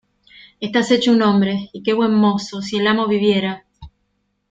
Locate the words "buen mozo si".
1.93-2.75